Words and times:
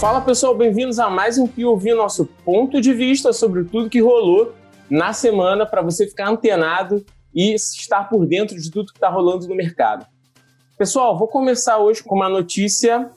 Fala 0.00 0.22
pessoal, 0.22 0.54
bem-vindos 0.54 0.98
a 0.98 1.10
mais 1.10 1.36
um 1.36 1.46
POV, 1.46 1.92
nosso 1.92 2.24
ponto 2.42 2.80
de 2.80 2.94
vista 2.94 3.34
sobre 3.34 3.64
tudo 3.64 3.90
que 3.90 4.00
rolou 4.00 4.54
na 4.88 5.12
semana 5.12 5.66
para 5.66 5.82
você 5.82 6.06
ficar 6.08 6.30
antenado 6.30 7.04
e 7.34 7.52
estar 7.52 8.08
por 8.08 8.26
dentro 8.26 8.58
de 8.58 8.70
tudo 8.70 8.92
que 8.92 8.96
está 8.96 9.10
rolando 9.10 9.46
no 9.46 9.54
mercado. 9.54 10.06
Pessoal, 10.78 11.18
vou 11.18 11.28
começar 11.28 11.76
hoje 11.76 12.02
com 12.02 12.14
uma 12.14 12.30
notícia 12.30 13.10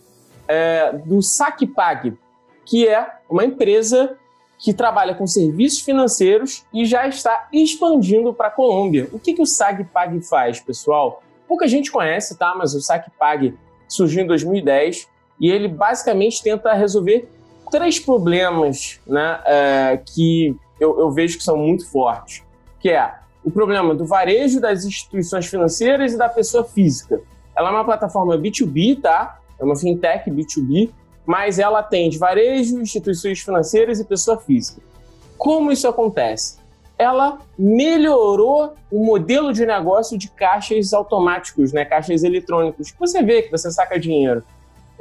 é, 0.46 0.92
do 1.06 1.22
SacPag, 1.22 2.18
que 2.66 2.86
é 2.86 3.14
uma 3.30 3.46
empresa 3.46 4.18
que 4.60 4.74
trabalha 4.74 5.16
com 5.16 5.26
serviços 5.26 5.80
financeiros 5.80 6.66
e 6.74 6.86
já 6.86 7.08
está 7.08 7.48
expandindo 7.54 8.34
para 8.34 8.50
a 8.50 8.52
Colômbia. 8.52 9.08
O 9.14 9.20
que, 9.20 9.34
que 9.34 9.42
o 9.42 9.48
SagPag 9.48 10.20
faz, 10.28 10.60
pessoal? 10.60 11.24
Pouca 11.48 11.66
gente 11.66 11.90
conhece, 11.90 12.38
tá? 12.38 12.54
Mas 12.58 12.76
o 12.76 12.82
SacPag 12.82 13.58
surgiu 13.88 14.26
em 14.26 14.28
2010 14.28 15.13
e 15.44 15.52
ele 15.52 15.68
basicamente 15.68 16.42
tenta 16.42 16.74
resolver 16.74 17.28
três 17.70 18.00
problemas 18.00 19.02
né, 19.06 19.42
é, 19.46 20.02
que 20.06 20.56
eu, 20.80 20.98
eu, 20.98 21.12
vejo 21.12 21.38
que 21.38 21.44
são 21.44 21.58
muito 21.58 21.86
fortes, 21.92 22.42
que 22.80 22.88
é 22.88 23.14
o 23.44 23.52
problema 23.52 23.94
do 23.94 24.06
varejo 24.06 24.62
das 24.62 24.86
instituições 24.86 25.48
financeiras 25.48 26.14
e 26.14 26.18
da 26.18 26.30
pessoa 26.30 26.64
física. 26.64 27.20
Ela 27.58 27.68
é 27.68 27.72
uma 27.74 27.84
plataforma 27.84 28.38
B2B, 28.38 29.02
tá? 29.02 29.38
É 29.60 29.66
uma 29.66 29.76
fintech 29.76 30.32
B2B, 30.32 30.90
mas 31.26 31.60
ela 31.60 31.80
atende 31.80 32.18
varejo, 32.18 32.80
instituições 32.80 33.42
financeiras 33.42 34.00
e 34.00 34.06
pessoa 34.06 34.38
física. 34.38 34.82
Como 35.38 35.74
isso 35.74 35.90
acontece? 35.90 36.58
Ela 36.98 37.40
melhorou 37.60 38.76
o 38.90 39.04
modelo 39.04 39.52
de 39.52 39.66
negócio 39.66 40.18
de 40.18 40.30
caixas 40.30 40.94
automáticos, 40.94 41.74
né? 41.74 41.84
caixas 41.84 42.24
eletrônicos. 42.24 42.94
Você 42.98 43.22
vê 43.22 43.42
que 43.42 43.52
você 43.52 43.70
saca 43.70 44.00
dinheiro 44.00 44.42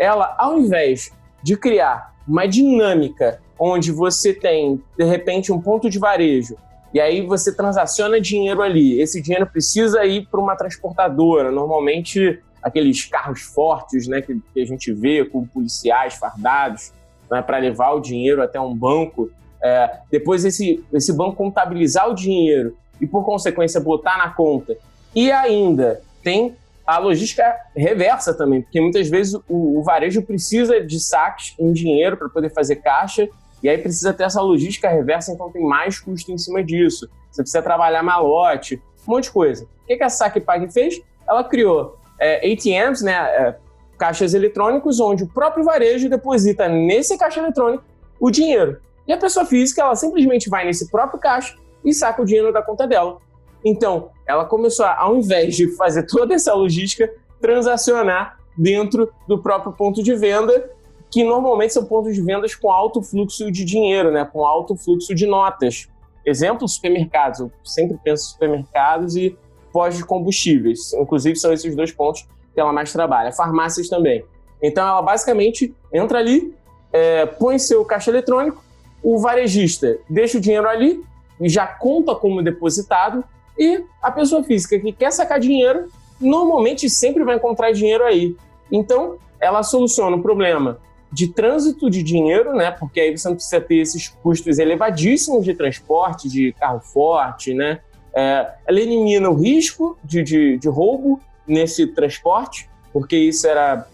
ela, 0.02 0.34
ao 0.38 0.58
invés 0.58 1.12
de 1.42 1.56
criar 1.56 2.14
uma 2.26 2.46
dinâmica 2.46 3.40
onde 3.58 3.92
você 3.92 4.32
tem, 4.32 4.82
de 4.96 5.04
repente, 5.04 5.52
um 5.52 5.60
ponto 5.60 5.88
de 5.88 5.98
varejo 5.98 6.56
e 6.94 7.00
aí 7.00 7.24
você 7.24 7.54
transaciona 7.54 8.20
dinheiro 8.20 8.60
ali, 8.60 9.00
esse 9.00 9.22
dinheiro 9.22 9.46
precisa 9.46 10.04
ir 10.04 10.26
para 10.26 10.38
uma 10.38 10.54
transportadora, 10.54 11.50
normalmente 11.50 12.38
aqueles 12.62 13.06
carros 13.06 13.40
fortes 13.40 14.06
né, 14.06 14.20
que, 14.20 14.38
que 14.52 14.60
a 14.60 14.66
gente 14.66 14.92
vê 14.92 15.24
com 15.24 15.46
policiais 15.46 16.14
fardados 16.14 16.92
né, 17.30 17.40
para 17.40 17.56
levar 17.56 17.92
o 17.92 18.00
dinheiro 18.00 18.42
até 18.42 18.60
um 18.60 18.74
banco. 18.74 19.30
É, 19.64 19.98
depois 20.10 20.44
esse, 20.44 20.84
esse 20.92 21.12
banco 21.12 21.36
contabilizar 21.36 22.10
o 22.10 22.14
dinheiro 22.14 22.76
e, 23.00 23.06
por 23.06 23.24
consequência, 23.24 23.80
botar 23.80 24.18
na 24.18 24.28
conta. 24.30 24.76
E 25.14 25.32
ainda 25.32 26.02
tem 26.22 26.54
a 26.86 26.98
logística 26.98 27.44
reversa 27.76 28.34
também, 28.34 28.62
porque 28.62 28.80
muitas 28.80 29.08
vezes 29.08 29.34
o, 29.48 29.78
o 29.78 29.82
varejo 29.82 30.22
precisa 30.22 30.80
de 30.80 30.98
saques 30.98 31.54
em 31.58 31.72
dinheiro 31.72 32.16
para 32.16 32.28
poder 32.28 32.50
fazer 32.50 32.76
caixa, 32.76 33.28
e 33.62 33.68
aí 33.68 33.78
precisa 33.78 34.12
ter 34.12 34.24
essa 34.24 34.40
logística 34.40 34.88
reversa, 34.88 35.32
então 35.32 35.50
tem 35.50 35.62
mais 35.62 36.00
custo 36.00 36.32
em 36.32 36.38
cima 36.38 36.64
disso. 36.64 37.08
Você 37.30 37.42
precisa 37.42 37.62
trabalhar 37.62 38.02
malote, 38.02 38.82
um 39.06 39.12
monte 39.12 39.24
de 39.24 39.30
coisa. 39.30 39.64
O 39.64 39.86
que, 39.86 39.96
que 39.96 40.02
a 40.02 40.08
SaquePag 40.08 40.72
fez? 40.72 41.00
Ela 41.28 41.44
criou 41.44 41.96
é, 42.20 42.52
ATMs, 42.52 43.04
né, 43.04 43.12
é, 43.12 43.56
caixas 43.96 44.34
eletrônicos, 44.34 44.98
onde 44.98 45.22
o 45.22 45.28
próprio 45.28 45.64
varejo 45.64 46.08
deposita 46.08 46.68
nesse 46.68 47.16
caixa 47.16 47.38
eletrônico 47.38 47.84
o 48.18 48.30
dinheiro. 48.30 48.80
E 49.06 49.12
a 49.12 49.18
pessoa 49.18 49.46
física, 49.46 49.82
ela 49.82 49.94
simplesmente 49.94 50.48
vai 50.48 50.64
nesse 50.64 50.90
próprio 50.90 51.20
caixa 51.20 51.56
e 51.84 51.92
saca 51.92 52.22
o 52.22 52.24
dinheiro 52.24 52.52
da 52.52 52.62
conta 52.62 52.86
dela. 52.86 53.18
Então, 53.64 54.10
ela 54.32 54.44
começou 54.44 54.84
a, 54.84 54.98
ao 54.98 55.16
invés 55.16 55.54
de 55.56 55.68
fazer 55.76 56.04
toda 56.04 56.34
essa 56.34 56.54
logística, 56.54 57.12
transacionar 57.40 58.38
dentro 58.56 59.12
do 59.26 59.38
próprio 59.38 59.72
ponto 59.72 60.02
de 60.02 60.14
venda, 60.14 60.70
que 61.10 61.24
normalmente 61.24 61.74
são 61.74 61.84
pontos 61.84 62.14
de 62.14 62.22
vendas 62.22 62.54
com 62.54 62.70
alto 62.70 63.02
fluxo 63.02 63.50
de 63.50 63.64
dinheiro, 63.64 64.10
né, 64.10 64.24
com 64.24 64.44
alto 64.44 64.76
fluxo 64.76 65.14
de 65.14 65.26
notas. 65.26 65.88
Exemplo, 66.24 66.66
supermercados. 66.66 67.40
Eu 67.40 67.50
sempre 67.64 67.98
penso 68.02 68.24
em 68.24 68.32
supermercados 68.32 69.16
e 69.16 69.36
pós 69.72 69.96
de 69.96 70.04
combustíveis. 70.04 70.92
Inclusive, 70.94 71.36
são 71.36 71.52
esses 71.52 71.74
dois 71.74 71.90
pontos 71.90 72.26
que 72.54 72.60
ela 72.60 72.72
mais 72.72 72.92
trabalha. 72.92 73.32
Farmácias 73.32 73.88
também. 73.88 74.24
Então, 74.62 74.86
ela 74.86 75.02
basicamente 75.02 75.74
entra 75.92 76.18
ali, 76.18 76.54
é, 76.92 77.26
põe 77.26 77.58
seu 77.58 77.84
caixa 77.84 78.10
eletrônico, 78.10 78.62
o 79.02 79.18
varejista 79.18 79.98
deixa 80.08 80.38
o 80.38 80.40
dinheiro 80.40 80.68
ali 80.68 81.02
e 81.40 81.48
já 81.48 81.66
conta 81.66 82.14
como 82.14 82.42
depositado 82.42 83.24
e 83.58 83.84
a 84.02 84.10
pessoa 84.10 84.42
física 84.42 84.78
que 84.78 84.92
quer 84.92 85.12
sacar 85.12 85.38
dinheiro, 85.38 85.88
normalmente 86.20 86.88
sempre 86.88 87.24
vai 87.24 87.36
encontrar 87.36 87.72
dinheiro 87.72 88.04
aí. 88.04 88.36
Então, 88.70 89.16
ela 89.40 89.62
soluciona 89.62 90.16
o 90.16 90.22
problema 90.22 90.78
de 91.12 91.28
trânsito 91.28 91.90
de 91.90 92.02
dinheiro, 92.02 92.54
né? 92.54 92.70
Porque 92.70 93.00
aí 93.00 93.16
você 93.16 93.28
não 93.28 93.34
precisa 93.34 93.60
ter 93.60 93.76
esses 93.76 94.08
custos 94.08 94.58
elevadíssimos 94.58 95.44
de 95.44 95.52
transporte, 95.52 96.28
de 96.28 96.52
carro 96.54 96.80
forte, 96.80 97.52
né? 97.52 97.80
É, 98.14 98.50
ela 98.66 98.80
elimina 98.80 99.28
o 99.28 99.34
risco 99.34 99.98
de, 100.02 100.22
de, 100.22 100.58
de 100.58 100.68
roubo 100.68 101.20
nesse 101.46 101.86
transporte, 101.86 102.68
porque 102.92 103.16
isso 103.16 103.46
era 103.46 103.86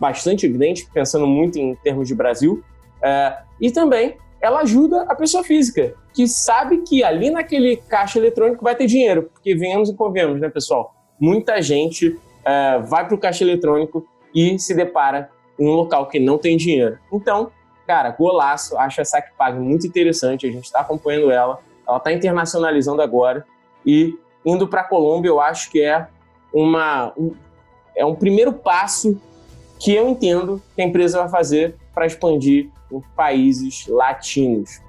bastante 0.00 0.46
evidente, 0.46 0.88
pensando 0.92 1.26
muito 1.26 1.58
em 1.58 1.76
termos 1.76 2.08
de 2.08 2.14
Brasil. 2.14 2.62
É, 3.00 3.38
e 3.60 3.70
também 3.70 4.16
ela 4.44 4.60
ajuda 4.60 5.06
a 5.08 5.14
pessoa 5.14 5.42
física, 5.42 5.94
que 6.12 6.28
sabe 6.28 6.82
que 6.82 7.02
ali 7.02 7.30
naquele 7.30 7.78
caixa 7.78 8.18
eletrônico 8.18 8.62
vai 8.62 8.76
ter 8.76 8.86
dinheiro, 8.86 9.22
porque 9.32 9.54
venhamos 9.54 9.88
e 9.88 9.94
convenhamos, 9.94 10.38
né, 10.38 10.50
pessoal? 10.50 10.94
Muita 11.18 11.62
gente 11.62 12.20
é, 12.44 12.78
vai 12.80 13.06
para 13.06 13.14
o 13.14 13.18
caixa 13.18 13.42
eletrônico 13.42 14.06
e 14.34 14.58
se 14.58 14.74
depara 14.74 15.30
em 15.58 15.66
um 15.66 15.72
local 15.72 16.08
que 16.08 16.20
não 16.20 16.36
tem 16.36 16.58
dinheiro. 16.58 16.98
Então, 17.10 17.50
cara, 17.86 18.10
golaço, 18.10 18.76
acho 18.76 19.00
a 19.00 19.04
SacPag 19.06 19.58
muito 19.58 19.86
interessante, 19.86 20.46
a 20.46 20.52
gente 20.52 20.64
está 20.64 20.80
acompanhando 20.80 21.30
ela, 21.30 21.58
ela 21.88 21.96
está 21.96 22.12
internacionalizando 22.12 23.00
agora. 23.00 23.46
E 23.86 24.14
indo 24.44 24.68
para 24.68 24.82
a 24.82 24.84
Colômbia, 24.84 25.30
eu 25.30 25.40
acho 25.40 25.70
que 25.70 25.80
é 25.80 26.06
uma 26.52 27.14
um, 27.16 27.34
é 27.96 28.04
um 28.04 28.14
primeiro 28.14 28.52
passo 28.52 29.18
que 29.80 29.94
eu 29.94 30.06
entendo 30.06 30.60
que 30.76 30.82
a 30.82 30.84
empresa 30.84 31.20
vai 31.20 31.30
fazer 31.30 31.76
para 31.94 32.06
expandir 32.06 32.70
em 32.90 33.00
países 33.14 33.86
latinos. 33.86 34.82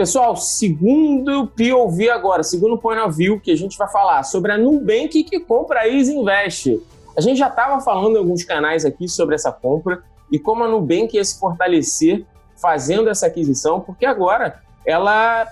Pessoal, 0.00 0.34
segundo 0.34 1.46
POV 1.48 2.08
agora, 2.08 2.42
segundo 2.42 2.78
point 2.78 2.98
of 3.02 3.14
view 3.14 3.38
que 3.38 3.50
a 3.50 3.56
gente 3.56 3.76
vai 3.76 3.86
falar 3.86 4.22
sobre 4.22 4.50
a 4.50 4.56
Nubank 4.56 5.24
que 5.24 5.40
compra 5.40 5.80
a 5.80 5.88
Easy 5.88 6.16
Invest. 6.16 6.80
A 7.14 7.20
gente 7.20 7.36
já 7.36 7.48
estava 7.48 7.82
falando 7.82 8.16
em 8.16 8.18
alguns 8.18 8.42
canais 8.42 8.86
aqui 8.86 9.06
sobre 9.06 9.34
essa 9.34 9.52
compra 9.52 10.02
e 10.32 10.38
como 10.38 10.64
a 10.64 10.68
Nubank 10.68 11.14
ia 11.14 11.22
se 11.22 11.38
fortalecer 11.38 12.24
fazendo 12.56 13.10
essa 13.10 13.26
aquisição, 13.26 13.80
porque 13.80 14.06
agora 14.06 14.62
ela 14.86 15.46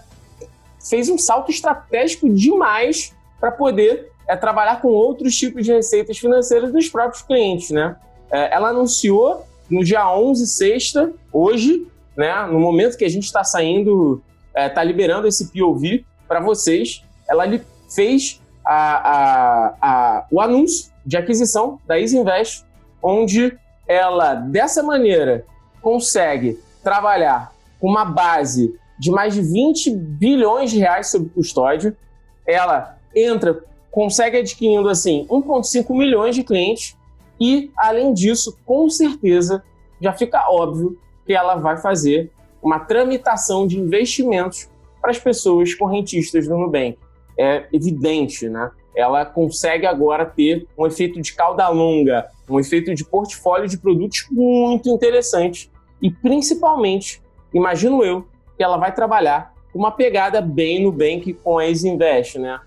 fez 0.81 1.11
um 1.11 1.19
salto 1.19 1.51
estratégico 1.51 2.29
demais 2.31 3.15
para 3.39 3.51
poder 3.51 4.08
é, 4.29 4.37
trabalhar 4.37 4.81
com 4.81 4.89
outros 4.89 5.35
tipos 5.37 5.65
de 5.65 5.73
receitas 5.73 6.19
financeiras 6.19 6.73
dos 6.73 6.89
próprios 6.89 7.23
clientes, 7.23 7.71
né? 7.71 7.97
É, 8.31 8.55
ela 8.55 8.69
anunciou 8.69 9.47
no 9.71 9.83
dia 9.83 10.11
11, 10.15 10.47
sexta, 10.47 11.13
hoje, 11.33 11.87
né, 12.17 12.47
no 12.47 12.59
momento 12.59 12.97
que 12.97 13.05
a 13.05 13.09
gente 13.09 13.25
está 13.25 13.45
saindo 13.45 14.23
está 14.57 14.83
é, 14.83 14.85
liberando 14.85 15.27
esse 15.27 15.53
POV 15.53 16.05
para 16.27 16.41
vocês. 16.41 17.05
Ela 17.29 17.45
fez 17.95 18.41
a, 18.65 18.75
a, 18.75 19.75
a, 19.81 20.27
o 20.31 20.41
anúncio 20.41 20.91
de 21.05 21.17
aquisição 21.17 21.81
da 21.87 21.99
Easy 21.99 22.19
Invest, 22.19 22.65
onde 23.03 23.57
ela, 23.87 24.35
dessa 24.35 24.83
maneira, 24.83 25.45
consegue 25.81 26.59
trabalhar 26.83 27.53
com 27.81 27.89
uma 27.89 28.05
base 28.05 28.75
de 28.99 29.11
mais 29.11 29.35
de 29.35 29.41
20 29.41 29.91
bilhões 29.91 30.71
de 30.71 30.79
reais 30.79 31.11
sob 31.11 31.29
custódia. 31.31 31.97
Ela 32.47 32.99
entra, 33.15 33.63
consegue 33.91 34.39
adquirindo 34.39 34.89
assim 34.89 35.27
1,5 35.29 35.97
milhões 35.97 36.35
de 36.35 36.45
clientes 36.45 36.97
e, 37.41 37.71
além 37.77 38.13
disso, 38.13 38.59
com 38.65 38.89
certeza 38.89 39.63
já 40.01 40.13
fica 40.13 40.51
óbvio 40.51 40.99
que 41.27 41.33
ela 41.33 41.57
vai 41.57 41.77
fazer 41.77 42.31
uma 42.63 42.81
tramitação 42.81 43.67
de 43.67 43.79
investimentos 43.79 44.69
para 45.01 45.11
as 45.11 45.19
pessoas 45.19 45.75
correntistas 45.75 46.49
do 46.49 46.57
Nubank. 46.57 46.99
É 47.39 47.67
evidente, 47.73 48.49
né? 48.49 48.71
Ela 48.97 49.25
consegue 49.25 49.87
agora 49.87 50.27
ter 50.27 50.67
um 50.77 50.87
efeito 50.87 51.21
de 51.21 51.33
cauda 51.35 51.69
longa, 51.69 52.29
um 52.49 52.59
efeito 52.59 52.95
de 52.95 53.05
portfólio 53.05 53.69
de 53.69 53.79
produtos 53.79 54.27
muito 54.31 54.89
interessante 54.89 55.71
e 56.03 56.11
principalmente, 56.11 57.23
imagino 57.55 58.05
eu, 58.05 58.27
que 58.57 58.63
ela 58.63 58.77
vai 58.77 58.93
trabalhar 58.93 59.55
uma 59.73 59.93
pegada 59.93 60.41
bem 60.41 60.83
Nubank 60.83 61.33
com 61.35 61.59
a 61.59 61.69
Invest, 61.69 62.39
né? 62.39 62.59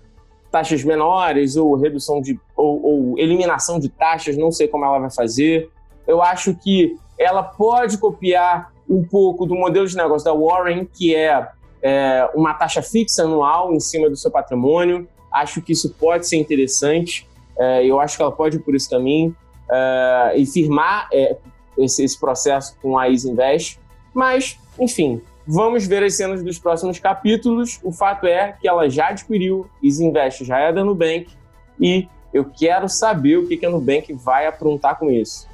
Taxas 0.52 0.84
menores 0.84 1.56
ou 1.56 1.74
redução 1.74 2.20
de 2.20 2.38
ou, 2.56 2.82
ou 2.84 3.18
eliminação 3.18 3.80
de 3.80 3.88
taxas, 3.88 4.36
não 4.36 4.52
sei 4.52 4.68
como 4.68 4.84
ela 4.84 5.00
vai 5.00 5.10
fazer. 5.10 5.68
Eu 6.06 6.22
acho 6.22 6.54
que 6.54 6.96
ela 7.18 7.42
pode 7.42 7.98
copiar 7.98 8.72
um 8.88 9.02
pouco 9.02 9.46
do 9.46 9.54
modelo 9.54 9.86
de 9.86 9.96
negócio 9.96 10.24
da 10.24 10.34
Warren, 10.34 10.84
que 10.84 11.14
é, 11.14 11.48
é 11.82 12.30
uma 12.34 12.54
taxa 12.54 12.82
fixa 12.82 13.24
anual 13.24 13.72
em 13.72 13.80
cima 13.80 14.10
do 14.10 14.16
seu 14.16 14.30
patrimônio. 14.30 15.08
Acho 15.32 15.62
que 15.62 15.72
isso 15.72 15.94
pode 15.94 16.28
ser 16.28 16.36
interessante. 16.36 17.26
É, 17.58 17.84
eu 17.84 17.98
acho 17.98 18.16
que 18.16 18.22
ela 18.22 18.32
pode 18.32 18.56
ir 18.56 18.60
por 18.60 18.74
esse 18.74 18.88
caminho 18.88 19.34
é, 19.70 20.32
e 20.36 20.46
firmar 20.46 21.08
é, 21.12 21.36
esse, 21.78 22.04
esse, 22.04 22.18
processo 22.18 22.76
com 22.82 22.98
a 22.98 23.08
Easy 23.08 23.30
Invest. 23.30 23.80
Mas, 24.12 24.58
enfim, 24.78 25.22
vamos 25.46 25.86
ver 25.86 26.02
as 26.02 26.14
cenas 26.14 26.42
dos 26.42 26.58
próximos 26.58 26.98
capítulos. 26.98 27.80
O 27.82 27.92
fato 27.92 28.26
é 28.26 28.52
que 28.60 28.68
ela 28.68 28.88
já 28.88 29.08
adquiriu, 29.08 29.66
Easy 29.82 30.04
Invest 30.04 30.44
já 30.44 30.58
é 30.58 30.72
da 30.72 30.84
Nubank 30.84 31.28
e 31.80 32.08
eu 32.32 32.44
quero 32.44 32.88
saber 32.88 33.36
o 33.36 33.46
que 33.46 33.64
a 33.64 33.70
Nubank 33.70 34.12
vai 34.14 34.46
aprontar 34.46 34.98
com 34.98 35.10
isso. 35.10 35.50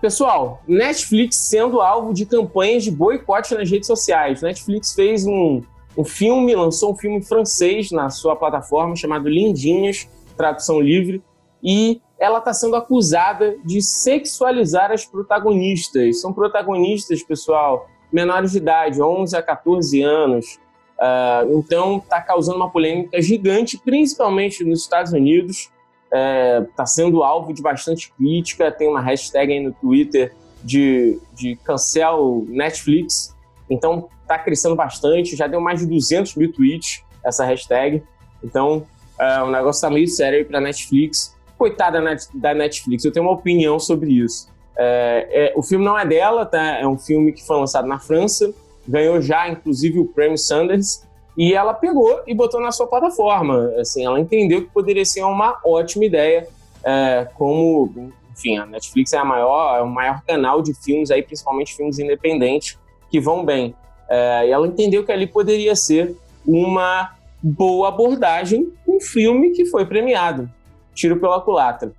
Pessoal, 0.00 0.62
Netflix 0.66 1.36
sendo 1.36 1.80
alvo 1.80 2.14
de 2.14 2.24
campanhas 2.24 2.84
de 2.84 2.90
boicote 2.90 3.52
nas 3.54 3.68
redes 3.68 3.88
sociais. 3.88 4.42
Netflix 4.42 4.94
fez 4.94 5.26
um, 5.26 5.60
um 5.96 6.04
filme, 6.04 6.54
lançou 6.54 6.92
um 6.92 6.96
filme 6.96 7.20
francês 7.20 7.90
na 7.90 8.08
sua 8.08 8.36
plataforma 8.36 8.94
chamado 8.94 9.28
Lindinhas, 9.28 10.08
tradução 10.36 10.80
livre, 10.80 11.20
e 11.60 12.00
ela 12.18 12.38
está 12.38 12.52
sendo 12.52 12.76
acusada 12.76 13.56
de 13.64 13.80
sexualizar 13.80 14.90
as 14.90 15.04
protagonistas. 15.04 16.20
São 16.20 16.32
protagonistas, 16.32 17.22
pessoal, 17.22 17.88
menores 18.12 18.52
de 18.52 18.58
idade, 18.58 19.00
11 19.00 19.36
a 19.36 19.42
14 19.42 20.02
anos. 20.02 20.58
Uh, 20.98 21.58
então, 21.58 21.98
está 21.98 22.20
causando 22.20 22.56
uma 22.56 22.70
polêmica 22.70 23.22
gigante, 23.22 23.78
principalmente 23.78 24.64
nos 24.64 24.80
Estados 24.80 25.12
Unidos 25.12 25.70
está 26.08 26.18
é, 26.18 26.66
tá 26.74 26.86
sendo 26.86 27.22
alvo 27.22 27.52
de 27.52 27.62
bastante 27.62 28.12
crítica. 28.12 28.72
Tem 28.72 28.88
uma 28.88 29.00
hashtag 29.00 29.52
aí 29.52 29.60
no 29.60 29.72
Twitter 29.72 30.34
de, 30.62 31.18
de 31.34 31.56
cancel 31.56 32.44
Netflix. 32.48 33.36
Então 33.70 34.08
está 34.22 34.38
crescendo 34.38 34.74
bastante. 34.74 35.36
Já 35.36 35.46
deu 35.46 35.60
mais 35.60 35.80
de 35.80 35.86
200 35.86 36.34
mil 36.34 36.52
tweets 36.52 37.02
essa 37.24 37.44
hashtag. 37.44 38.02
Então 38.42 38.86
é, 39.18 39.42
o 39.42 39.50
negócio 39.50 39.78
está 39.78 39.90
meio 39.90 40.08
sério 40.08 40.38
aí 40.38 40.44
para 40.44 40.60
Netflix. 40.60 41.36
Coitada 41.58 42.00
da 42.34 42.54
Netflix, 42.54 43.04
eu 43.04 43.12
tenho 43.12 43.26
uma 43.26 43.32
opinião 43.32 43.78
sobre 43.78 44.12
isso. 44.12 44.48
É, 44.78 45.28
é, 45.30 45.52
o 45.56 45.62
filme 45.62 45.84
não 45.84 45.98
é 45.98 46.06
dela, 46.06 46.46
tá? 46.46 46.78
É 46.78 46.86
um 46.86 46.96
filme 46.96 47.32
que 47.32 47.44
foi 47.44 47.56
lançado 47.56 47.88
na 47.88 47.98
França, 47.98 48.54
ganhou 48.86 49.20
já, 49.20 49.48
inclusive, 49.48 49.98
o 49.98 50.06
prêmio 50.06 50.38
Sanders. 50.38 51.06
E 51.36 51.52
ela 51.54 51.74
pegou 51.74 52.20
e 52.26 52.34
botou 52.34 52.60
na 52.60 52.72
sua 52.72 52.86
plataforma. 52.86 53.72
Assim, 53.78 54.04
ela 54.04 54.18
entendeu 54.18 54.62
que 54.62 54.70
poderia 54.70 55.04
ser 55.04 55.22
uma 55.22 55.58
ótima 55.64 56.04
ideia, 56.04 56.48
é, 56.84 57.28
como, 57.34 58.12
enfim, 58.32 58.56
a 58.56 58.66
Netflix 58.66 59.12
é 59.12 59.18
a 59.18 59.24
maior, 59.24 59.78
é 59.78 59.82
o 59.82 59.88
maior 59.88 60.22
canal 60.26 60.62
de 60.62 60.72
filmes 60.74 61.10
aí, 61.10 61.22
principalmente 61.22 61.74
filmes 61.74 61.98
independentes 61.98 62.78
que 63.10 63.20
vão 63.20 63.44
bem. 63.44 63.74
É, 64.08 64.46
e 64.46 64.50
ela 64.50 64.66
entendeu 64.66 65.04
que 65.04 65.12
ali 65.12 65.26
poderia 65.26 65.74
ser 65.76 66.16
uma 66.46 67.12
boa 67.42 67.88
abordagem 67.88 68.72
um 68.86 69.00
filme 69.00 69.50
que 69.50 69.64
foi 69.66 69.86
premiado, 69.86 70.50
tiro 70.98 71.20
pela 71.20 71.40
culatra. 71.40 71.92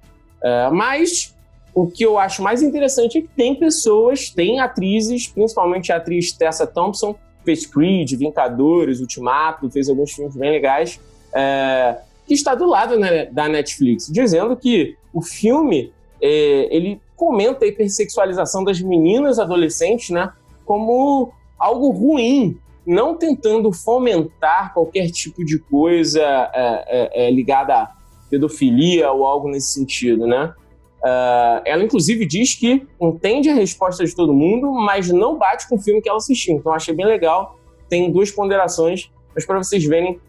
É, 0.43 0.69
mas 0.69 1.33
o 1.73 1.87
que 1.87 2.03
eu 2.03 2.19
acho 2.19 2.43
mais 2.43 2.61
interessante 2.61 3.17
é 3.17 3.21
que 3.21 3.29
tem 3.29 3.55
pessoas, 3.55 4.29
tem 4.29 4.59
atrizes, 4.59 5.27
principalmente 5.27 5.91
a 5.91 5.95
atriz 5.95 6.31
Tessa 6.33 6.67
Thompson, 6.67 7.15
fez 7.45 7.65
Creed, 7.65 8.11
Vingadores, 8.15 8.99
Ultimato, 8.99 9.69
fez 9.69 9.87
alguns 9.87 10.11
filmes 10.11 10.35
bem 10.35 10.51
legais, 10.51 10.99
é, 11.33 11.97
que 12.27 12.33
está 12.33 12.53
do 12.53 12.65
lado 12.65 12.99
né, 12.99 13.25
da 13.25 13.47
Netflix, 13.47 14.07
dizendo 14.11 14.55
que 14.55 14.95
o 15.13 15.21
filme 15.21 15.91
é, 16.21 16.75
ele 16.75 17.01
comenta 17.15 17.65
a 17.65 17.67
hipersexualização 17.67 18.63
das 18.63 18.81
meninas 18.81 19.39
adolescentes, 19.39 20.09
né, 20.09 20.31
como 20.65 21.31
algo 21.57 21.89
ruim, 21.91 22.57
não 22.85 23.15
tentando 23.15 23.71
fomentar 23.71 24.73
qualquer 24.73 25.09
tipo 25.11 25.45
de 25.45 25.59
coisa 25.59 26.21
é, 26.21 26.83
é, 26.87 27.27
é 27.27 27.31
ligada 27.31 27.89
pedofilia 28.29 29.11
ou 29.11 29.25
algo 29.25 29.49
nesse 29.49 29.73
sentido, 29.73 30.27
né? 30.27 30.53
Uh, 31.01 31.63
ela, 31.63 31.83
inclusive, 31.83 32.25
diz 32.25 32.55
que 32.55 32.85
entende 32.99 33.49
a 33.49 33.53
resposta 33.53 34.03
de 34.03 34.13
todo 34.13 34.33
mundo, 34.33 34.71
mas 34.71 35.09
não 35.09 35.37
bate 35.37 35.67
com 35.67 35.75
o 35.75 35.79
filme 35.79 36.01
que 36.01 36.09
ela 36.09 36.17
assistiu. 36.17 36.55
Então, 36.55 36.73
achei 36.73 36.93
bem 36.93 37.05
legal. 37.05 37.57
Tem 37.87 38.11
duas 38.11 38.31
ponderações, 38.31 39.09
mas 39.33 39.45
para 39.45 39.57
vocês 39.57 39.83
verem 39.85 40.19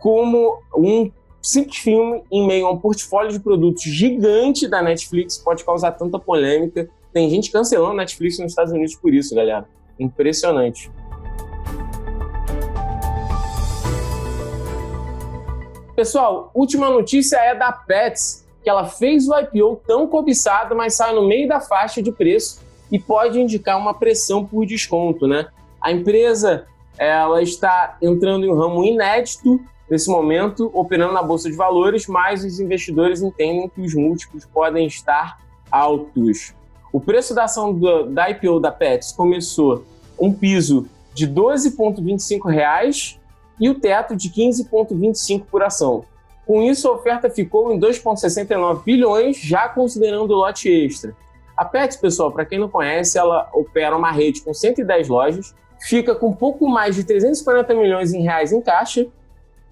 como 0.00 0.58
um 0.76 1.10
simples 1.40 1.78
filme, 1.78 2.22
em 2.30 2.44
meio 2.44 2.66
a 2.66 2.72
um 2.72 2.78
portfólio 2.78 3.30
de 3.30 3.38
produtos 3.38 3.84
gigante 3.84 4.66
da 4.66 4.82
Netflix, 4.82 5.38
pode 5.38 5.64
causar 5.64 5.92
tanta 5.92 6.18
polêmica. 6.18 6.88
Tem 7.12 7.30
gente 7.30 7.52
cancelando 7.52 7.94
Netflix 7.94 8.38
nos 8.38 8.50
Estados 8.50 8.72
Unidos 8.72 8.96
por 8.96 9.14
isso, 9.14 9.34
galera. 9.34 9.68
Impressionante. 9.98 10.90
Pessoal, 15.96 16.50
última 16.52 16.90
notícia 16.90 17.38
é 17.38 17.54
da 17.54 17.72
Pets 17.72 18.46
que 18.62 18.68
ela 18.68 18.84
fez 18.84 19.26
o 19.26 19.34
IPO 19.34 19.80
tão 19.86 20.06
cobiçado, 20.06 20.76
mas 20.76 20.94
sai 20.94 21.14
no 21.14 21.26
meio 21.26 21.48
da 21.48 21.58
faixa 21.58 22.02
de 22.02 22.12
preço 22.12 22.60
e 22.92 22.98
pode 22.98 23.40
indicar 23.40 23.78
uma 23.78 23.94
pressão 23.94 24.44
por 24.44 24.66
desconto, 24.66 25.26
né? 25.26 25.46
A 25.80 25.90
empresa 25.90 26.66
ela 26.98 27.42
está 27.42 27.96
entrando 28.02 28.44
em 28.44 28.50
um 28.50 28.58
ramo 28.58 28.84
inédito 28.84 29.58
nesse 29.88 30.10
momento, 30.10 30.70
operando 30.74 31.14
na 31.14 31.22
bolsa 31.22 31.48
de 31.48 31.56
valores, 31.56 32.06
mas 32.06 32.44
os 32.44 32.60
investidores 32.60 33.22
entendem 33.22 33.66
que 33.66 33.80
os 33.80 33.94
múltiplos 33.94 34.44
podem 34.44 34.86
estar 34.86 35.38
altos. 35.70 36.52
O 36.92 37.00
preço 37.00 37.34
da 37.34 37.44
ação 37.44 37.72
do, 37.72 38.04
da 38.04 38.28
IPO 38.28 38.60
da 38.60 38.70
Pets 38.70 39.12
começou 39.12 39.82
um 40.20 40.30
piso 40.30 40.86
de 41.14 41.24
R$ 41.24 41.32
12,25 41.32 43.16
e 43.60 43.68
o 43.68 43.74
teto 43.74 44.14
de 44.14 44.30
15,25 44.30 45.44
por 45.50 45.62
ação. 45.62 46.04
Com 46.46 46.62
isso, 46.62 46.86
a 46.88 46.92
oferta 46.92 47.28
ficou 47.28 47.72
em 47.72 47.80
2,69 47.80 48.84
bilhões, 48.84 49.36
já 49.36 49.68
considerando 49.68 50.30
o 50.30 50.36
lote 50.36 50.70
extra. 50.70 51.14
A 51.56 51.64
Pets, 51.64 51.96
pessoal, 51.96 52.30
para 52.30 52.44
quem 52.44 52.58
não 52.58 52.68
conhece, 52.68 53.18
ela 53.18 53.48
opera 53.52 53.96
uma 53.96 54.12
rede 54.12 54.42
com 54.42 54.54
110 54.54 55.08
lojas, 55.08 55.54
fica 55.80 56.14
com 56.14 56.32
pouco 56.32 56.68
mais 56.68 56.94
de 56.94 57.02
340 57.02 57.74
milhões 57.74 58.12
em 58.12 58.22
reais 58.22 58.52
em 58.52 58.60
caixa 58.60 59.06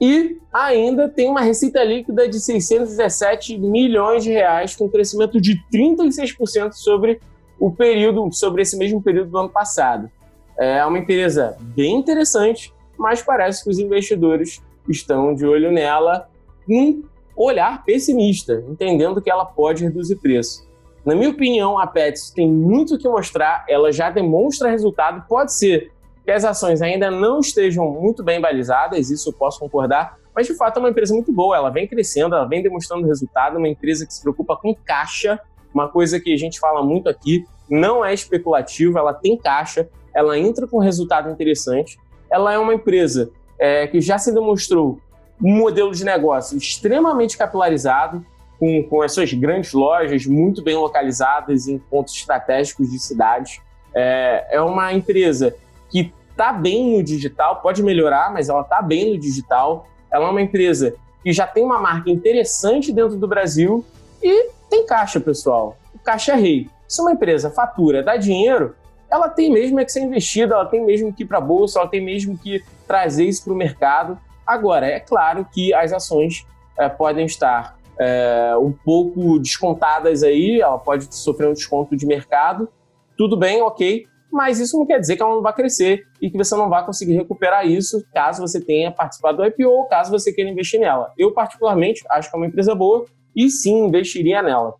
e 0.00 0.38
ainda 0.52 1.08
tem 1.08 1.30
uma 1.30 1.40
receita 1.42 1.84
líquida 1.84 2.28
de 2.28 2.40
617 2.40 3.56
milhões 3.58 4.24
de 4.24 4.32
reais, 4.32 4.74
com 4.74 4.88
crescimento 4.88 5.40
de 5.40 5.62
36% 5.72 6.72
sobre 6.72 7.20
o 7.60 7.70
período, 7.70 8.32
sobre 8.32 8.62
esse 8.62 8.76
mesmo 8.76 9.00
período 9.00 9.30
do 9.30 9.38
ano 9.38 9.48
passado. 9.48 10.10
É 10.58 10.84
uma 10.84 10.98
empresa 10.98 11.56
bem 11.60 11.96
interessante, 11.96 12.73
mas 12.98 13.22
parece 13.22 13.64
que 13.64 13.70
os 13.70 13.78
investidores 13.78 14.62
estão 14.88 15.34
de 15.34 15.46
olho 15.46 15.72
nela 15.72 16.28
um 16.68 17.02
olhar 17.36 17.84
pessimista, 17.84 18.64
entendendo 18.68 19.20
que 19.20 19.30
ela 19.30 19.44
pode 19.44 19.84
reduzir 19.84 20.16
preço. 20.16 20.66
Na 21.04 21.14
minha 21.14 21.30
opinião, 21.30 21.78
a 21.78 21.86
Pets 21.86 22.30
tem 22.30 22.50
muito 22.50 22.94
o 22.94 22.98
que 22.98 23.08
mostrar, 23.08 23.64
ela 23.68 23.92
já 23.92 24.08
demonstra 24.08 24.70
resultado. 24.70 25.26
Pode 25.28 25.52
ser 25.52 25.92
que 26.24 26.30
as 26.30 26.44
ações 26.44 26.80
ainda 26.80 27.10
não 27.10 27.40
estejam 27.40 27.90
muito 27.90 28.24
bem 28.24 28.40
balizadas, 28.40 29.10
isso 29.10 29.28
eu 29.28 29.32
posso 29.34 29.60
concordar, 29.60 30.16
mas 30.34 30.46
de 30.46 30.54
fato 30.54 30.78
é 30.78 30.80
uma 30.80 30.88
empresa 30.88 31.12
muito 31.12 31.30
boa, 31.30 31.56
ela 31.56 31.70
vem 31.70 31.86
crescendo, 31.86 32.34
ela 32.34 32.46
vem 32.46 32.62
demonstrando 32.62 33.06
resultado, 33.06 33.58
uma 33.58 33.68
empresa 33.68 34.06
que 34.06 34.14
se 34.14 34.22
preocupa 34.22 34.56
com 34.56 34.74
caixa, 34.74 35.38
uma 35.74 35.88
coisa 35.88 36.18
que 36.18 36.32
a 36.32 36.36
gente 36.36 36.58
fala 36.58 36.82
muito 36.82 37.08
aqui, 37.08 37.44
não 37.68 38.02
é 38.02 38.14
especulativa, 38.14 38.98
ela 38.98 39.12
tem 39.12 39.36
caixa, 39.36 39.88
ela 40.14 40.38
entra 40.38 40.66
com 40.66 40.78
resultado 40.78 41.28
interessante, 41.28 41.98
ela 42.34 42.52
é 42.52 42.58
uma 42.58 42.74
empresa 42.74 43.30
é, 43.56 43.86
que 43.86 44.00
já 44.00 44.18
se 44.18 44.34
demonstrou 44.34 44.98
um 45.40 45.56
modelo 45.56 45.92
de 45.92 46.04
negócio 46.04 46.58
extremamente 46.58 47.38
capilarizado, 47.38 48.26
com, 48.58 48.82
com 48.82 49.02
as 49.02 49.12
suas 49.12 49.32
grandes 49.32 49.72
lojas 49.72 50.26
muito 50.26 50.60
bem 50.60 50.76
localizadas 50.76 51.68
em 51.68 51.78
pontos 51.78 52.12
estratégicos 52.12 52.90
de 52.90 52.98
cidades. 52.98 53.60
É, 53.94 54.56
é 54.56 54.60
uma 54.60 54.92
empresa 54.92 55.54
que 55.88 56.12
está 56.28 56.52
bem 56.52 56.96
no 56.96 57.04
digital, 57.04 57.60
pode 57.60 57.84
melhorar, 57.84 58.32
mas 58.32 58.48
ela 58.48 58.62
está 58.62 58.82
bem 58.82 59.12
no 59.12 59.18
digital. 59.18 59.86
Ela 60.12 60.26
é 60.26 60.30
uma 60.30 60.42
empresa 60.42 60.96
que 61.22 61.32
já 61.32 61.46
tem 61.46 61.64
uma 61.64 61.78
marca 61.78 62.10
interessante 62.10 62.92
dentro 62.92 63.16
do 63.16 63.28
Brasil 63.28 63.84
e 64.20 64.50
tem 64.68 64.84
caixa, 64.84 65.20
pessoal. 65.20 65.76
O 65.94 66.00
caixa 66.00 66.32
é 66.32 66.36
rei. 66.36 66.68
Se 66.88 67.00
uma 67.00 67.12
empresa 67.12 67.48
fatura, 67.48 68.02
dá 68.02 68.16
dinheiro, 68.16 68.74
ela 69.14 69.28
tem 69.28 69.48
mesmo 69.50 69.78
é 69.78 69.84
que 69.84 69.92
ser 69.92 70.00
investida, 70.00 70.54
ela 70.54 70.66
tem 70.66 70.84
mesmo 70.84 71.12
que 71.12 71.22
ir 71.22 71.26
para 71.26 71.38
a 71.38 71.40
bolsa, 71.40 71.78
ela 71.78 71.88
tem 71.88 72.00
mesmo 72.00 72.36
que 72.36 72.62
trazer 72.86 73.24
isso 73.24 73.44
para 73.44 73.52
o 73.52 73.56
mercado. 73.56 74.18
Agora, 74.44 74.86
é 74.86 74.98
claro 74.98 75.46
que 75.52 75.72
as 75.72 75.92
ações 75.92 76.44
é, 76.76 76.88
podem 76.88 77.24
estar 77.24 77.78
é, 77.98 78.56
um 78.58 78.72
pouco 78.72 79.38
descontadas 79.38 80.24
aí, 80.24 80.60
ela 80.60 80.78
pode 80.78 81.14
sofrer 81.14 81.48
um 81.48 81.52
desconto 81.52 81.96
de 81.96 82.04
mercado, 82.04 82.68
tudo 83.16 83.36
bem, 83.36 83.62
ok, 83.62 84.04
mas 84.32 84.58
isso 84.58 84.76
não 84.76 84.84
quer 84.84 84.98
dizer 84.98 85.14
que 85.14 85.22
ela 85.22 85.36
não 85.36 85.42
vai 85.42 85.54
crescer 85.54 86.02
e 86.20 86.28
que 86.28 86.36
você 86.36 86.56
não 86.56 86.68
vai 86.68 86.84
conseguir 86.84 87.14
recuperar 87.14 87.64
isso 87.64 88.04
caso 88.12 88.42
você 88.42 88.60
tenha 88.60 88.90
participado 88.90 89.36
do 89.36 89.46
IPO 89.46 89.68
ou 89.68 89.86
caso 89.86 90.10
você 90.10 90.32
queira 90.32 90.50
investir 90.50 90.80
nela. 90.80 91.12
Eu, 91.16 91.30
particularmente, 91.30 92.02
acho 92.10 92.28
que 92.28 92.34
é 92.34 92.38
uma 92.38 92.46
empresa 92.46 92.74
boa 92.74 93.04
e 93.36 93.48
sim 93.48 93.86
investiria 93.86 94.42
nela. 94.42 94.74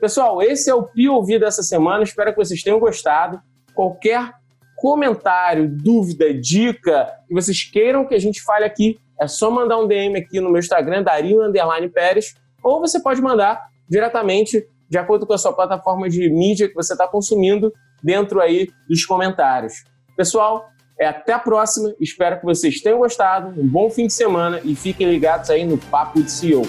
Pessoal, 0.00 0.42
esse 0.42 0.68
é 0.68 0.74
o 0.74 0.82
POV 0.82 1.38
dessa 1.38 1.62
semana, 1.62 2.02
espero 2.02 2.32
que 2.32 2.38
vocês 2.38 2.60
tenham 2.60 2.80
gostado. 2.80 3.40
Qualquer 3.78 4.32
comentário, 4.76 5.68
dúvida, 5.70 6.34
dica 6.34 7.14
que 7.28 7.32
vocês 7.32 7.62
queiram 7.62 8.04
que 8.04 8.12
a 8.12 8.18
gente 8.18 8.42
fale 8.42 8.64
aqui, 8.64 8.98
é 9.20 9.28
só 9.28 9.52
mandar 9.52 9.78
um 9.78 9.86
DM 9.86 10.18
aqui 10.18 10.40
no 10.40 10.50
meu 10.50 10.58
Instagram, 10.58 11.04
Dario 11.04 11.44
Underline 11.44 11.88
Pérez, 11.88 12.34
ou 12.60 12.80
você 12.80 13.00
pode 13.00 13.22
mandar 13.22 13.68
diretamente 13.88 14.66
de 14.90 14.98
acordo 14.98 15.24
com 15.24 15.32
a 15.32 15.38
sua 15.38 15.52
plataforma 15.52 16.08
de 16.08 16.28
mídia 16.28 16.66
que 16.66 16.74
você 16.74 16.94
está 16.94 17.06
consumindo 17.06 17.72
dentro 18.02 18.40
aí 18.40 18.66
dos 18.88 19.06
comentários. 19.06 19.84
Pessoal, 20.16 20.68
é 20.98 21.06
até 21.06 21.32
a 21.32 21.38
próxima. 21.38 21.94
Espero 22.00 22.40
que 22.40 22.44
vocês 22.44 22.80
tenham 22.80 22.98
gostado. 22.98 23.60
Um 23.60 23.64
bom 23.64 23.88
fim 23.88 24.08
de 24.08 24.12
semana 24.12 24.60
e 24.64 24.74
fiquem 24.74 25.08
ligados 25.08 25.50
aí 25.50 25.64
no 25.64 25.78
Papo 25.78 26.20
de 26.20 26.32
CEO. 26.32 26.66